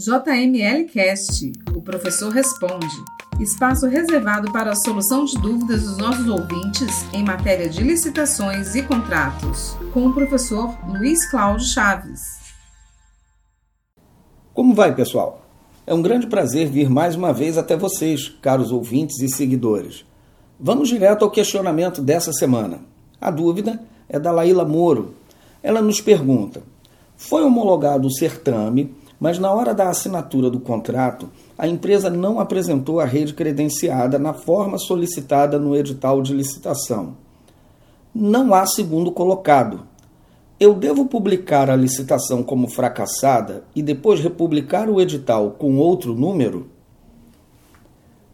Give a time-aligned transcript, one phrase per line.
[0.00, 2.86] JML Cast, o professor responde.
[3.38, 8.82] Espaço reservado para a solução de dúvidas dos nossos ouvintes em matéria de licitações e
[8.82, 12.22] contratos, com o professor Luiz Cláudio Chaves.
[14.54, 15.46] Como vai, pessoal?
[15.86, 20.06] É um grande prazer vir mais uma vez até vocês, caros ouvintes e seguidores.
[20.58, 22.80] Vamos direto ao questionamento dessa semana.
[23.20, 23.78] A dúvida
[24.08, 25.14] é da Laíla Moro.
[25.62, 26.62] Ela nos pergunta:
[27.18, 31.28] Foi homologado o certame mas na hora da assinatura do contrato,
[31.58, 37.14] a empresa não apresentou a rede credenciada na forma solicitada no edital de licitação.
[38.14, 39.82] Não há segundo colocado.
[40.58, 46.68] Eu devo publicar a licitação como fracassada e depois republicar o edital com outro número?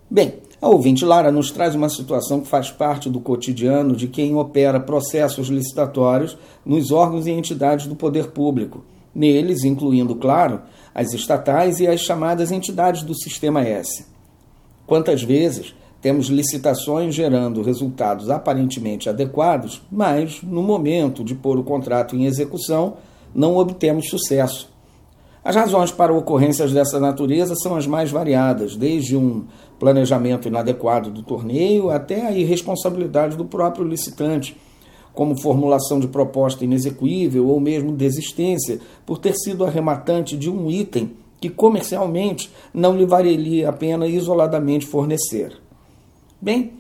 [0.09, 4.37] Bem, a ouvinte Lara nos traz uma situação que faz parte do cotidiano de quem
[4.37, 8.85] opera processos licitatórios nos órgãos e entidades do poder público
[9.17, 10.61] neles incluindo, claro,
[10.95, 14.05] as estatais e as chamadas entidades do Sistema S.
[14.87, 22.15] Quantas vezes temos licitações gerando resultados aparentemente adequados, mas no momento de pôr o contrato
[22.15, 22.99] em execução
[23.35, 24.71] não obtemos sucesso.
[25.43, 29.45] As razões para ocorrências dessa natureza são as mais variadas, desde um
[29.79, 34.57] planejamento inadequado do torneio até a irresponsabilidade do próprio licitante
[35.17, 41.13] como formulação de proposta inexequível ou mesmo desistência por ter sido arrematante de um item
[41.41, 45.59] que comercialmente não lhe valeria a pena isoladamente fornecer.
[46.39, 46.75] Bem,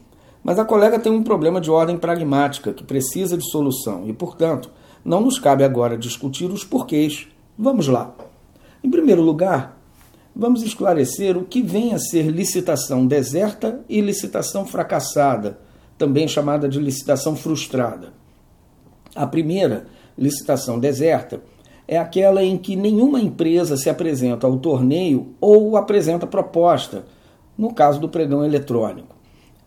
[0.44, 4.70] mas a colega tem um problema de ordem pragmática que precisa de solução e, portanto,
[5.02, 7.26] não nos cabe agora discutir os porquês.
[7.58, 8.14] Vamos lá.
[8.84, 9.80] Em primeiro lugar,
[10.34, 15.58] vamos esclarecer o que vem a ser licitação deserta e licitação fracassada,
[15.96, 18.25] também chamada de licitação frustrada.
[19.16, 19.86] A primeira,
[20.16, 21.40] licitação deserta,
[21.88, 27.04] é aquela em que nenhuma empresa se apresenta ao torneio ou apresenta proposta,
[27.56, 29.16] no caso do pregão eletrônico.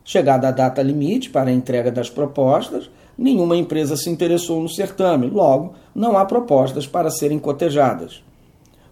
[0.05, 5.27] Chegada a data limite para a entrega das propostas, nenhuma empresa se interessou no certame,
[5.27, 8.23] logo, não há propostas para serem cotejadas.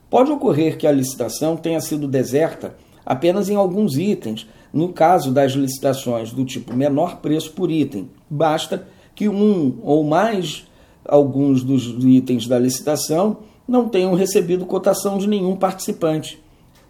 [0.09, 2.75] Pode ocorrer que a licitação tenha sido deserta
[3.06, 8.09] apenas em alguns itens, no caso das licitações do tipo menor preço por item.
[8.29, 10.67] Basta que um ou mais
[11.03, 16.39] alguns dos itens da licitação não tenham recebido cotação de nenhum participante.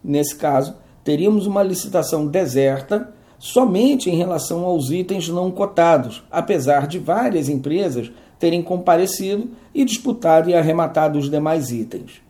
[0.03, 6.99] Nesse caso, teríamos uma licitação deserta somente em relação aos itens não cotados, apesar de
[6.99, 12.21] várias empresas terem comparecido e disputado e arrematado os demais itens.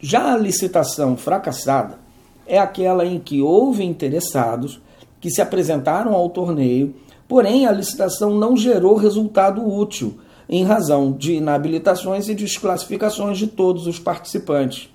[0.00, 2.00] Já a licitação fracassada
[2.44, 4.80] é aquela em que houve interessados
[5.20, 6.94] que se apresentaram ao torneio
[7.28, 10.18] Porém, a licitação não gerou resultado útil,
[10.48, 14.88] em razão de inabilitações e desclassificações de todos os participantes.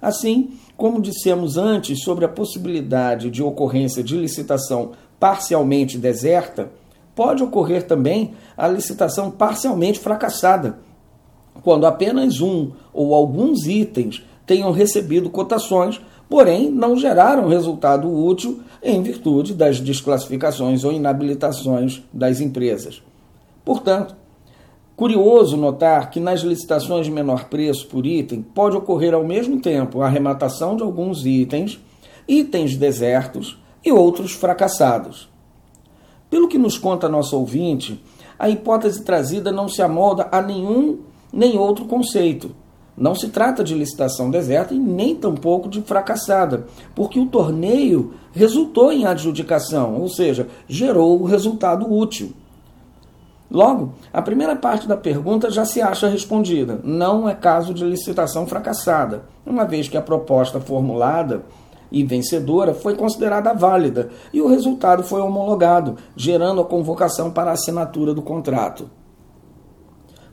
[0.00, 6.70] Assim, como dissemos antes sobre a possibilidade de ocorrência de licitação parcialmente deserta,
[7.16, 10.78] pode ocorrer também a licitação parcialmente fracassada,
[11.64, 19.02] quando apenas um ou alguns itens tenham recebido cotações porém não geraram resultado útil em
[19.02, 23.02] virtude das desclassificações ou inabilitações das empresas.
[23.64, 24.14] Portanto,
[24.94, 30.00] curioso notar que nas licitações de menor preço por item pode ocorrer ao mesmo tempo
[30.00, 31.80] a arrematação de alguns itens,
[32.28, 35.28] itens desertos e outros fracassados.
[36.30, 38.00] Pelo que nos conta nosso ouvinte,
[38.38, 41.00] a hipótese trazida não se amolda a nenhum
[41.32, 42.54] nem outro conceito
[42.96, 48.90] não se trata de licitação deserta e nem tampouco de fracassada, porque o torneio resultou
[48.90, 52.32] em adjudicação, ou seja, gerou o resultado útil.
[53.50, 56.80] Logo, a primeira parte da pergunta já se acha respondida.
[56.82, 61.44] Não é caso de licitação fracassada, uma vez que a proposta formulada
[61.90, 67.54] e vencedora foi considerada válida e o resultado foi homologado, gerando a convocação para a
[67.54, 68.90] assinatura do contrato.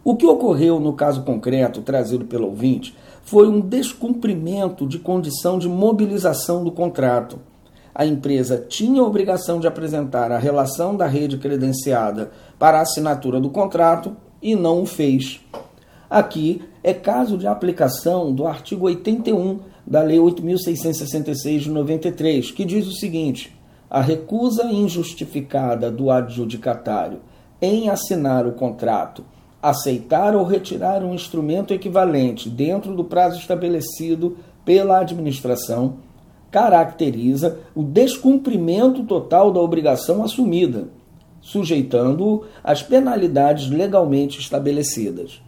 [0.05, 2.93] O que ocorreu no caso concreto trazido pelo ouvinte
[3.23, 7.39] foi um descumprimento de condição de mobilização do contrato.
[7.95, 13.39] A empresa tinha a obrigação de apresentar a relação da rede credenciada para a assinatura
[13.39, 15.39] do contrato e não o fez.
[16.09, 22.87] Aqui é caso de aplicação do artigo 81 da Lei 8.666 de 93, que diz
[22.87, 23.57] o seguinte:
[23.89, 27.21] a recusa injustificada do adjudicatário
[27.61, 29.23] em assinar o contrato
[29.63, 35.95] aceitar ou retirar um instrumento equivalente dentro do prazo estabelecido pela administração
[36.51, 40.89] caracteriza o descumprimento total da obrigação assumida,
[41.39, 45.41] sujeitando-o às penalidades legalmente estabelecidas.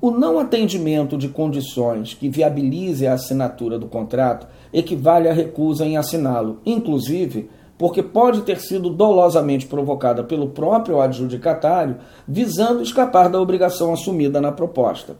[0.00, 5.96] O não atendimento de condições que viabilize a assinatura do contrato equivale à recusa em
[5.96, 11.96] assiná-lo, inclusive porque pode ter sido dolosamente provocada pelo próprio adjudicatário,
[12.28, 15.16] visando escapar da obrigação assumida na proposta.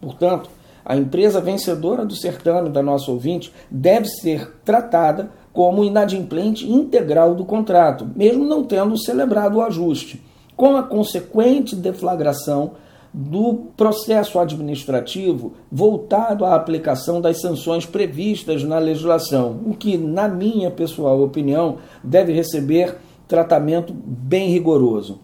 [0.00, 0.48] Portanto,
[0.84, 7.44] a empresa vencedora do certame da nossa ouvinte deve ser tratada como inadimplente integral do
[7.44, 10.22] contrato, mesmo não tendo celebrado o ajuste,
[10.54, 12.74] com a consequente deflagração
[13.18, 20.70] do processo administrativo voltado à aplicação das sanções previstas na legislação, o que, na minha
[20.70, 25.18] pessoal opinião, deve receber tratamento bem rigoroso.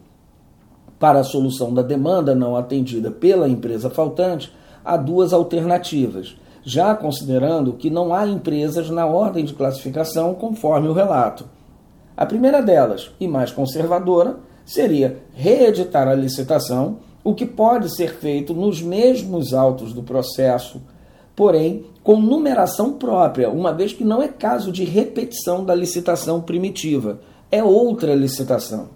[0.98, 4.50] Para a solução da demanda não atendida pela empresa faltante,
[4.82, 6.34] há duas alternativas,
[6.64, 11.44] já considerando que não há empresas na ordem de classificação conforme o relato.
[12.16, 18.52] A primeira delas, e mais conservadora, seria reeditar a licitação o que pode ser feito
[18.52, 20.80] nos mesmos autos do processo,
[21.36, 27.20] porém com numeração própria, uma vez que não é caso de repetição da licitação primitiva,
[27.50, 28.88] é outra licitação.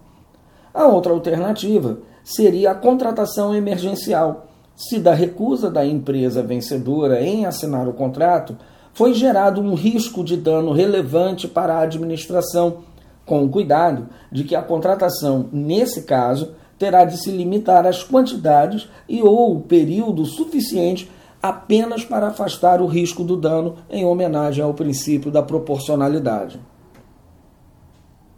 [0.74, 7.88] A outra alternativa seria a contratação emergencial, se da recusa da empresa vencedora em assinar
[7.88, 8.56] o contrato
[8.92, 12.78] foi gerado um risco de dano relevante para a administração,
[13.24, 18.88] com o cuidado de que a contratação, nesse caso, terá de se limitar às quantidades
[19.08, 21.08] e ou período suficiente
[21.42, 26.58] apenas para afastar o risco do dano em homenagem ao princípio da proporcionalidade.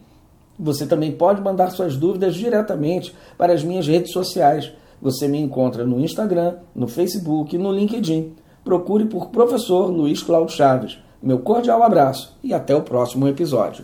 [0.60, 4.72] Você também pode mandar suas dúvidas diretamente para as minhas redes sociais.
[5.02, 8.34] Você me encontra no Instagram, no Facebook no LinkedIn.
[8.64, 11.00] Procure por Professor Luiz Cláudio Chaves.
[11.22, 13.84] Meu cordial abraço e até o próximo episódio.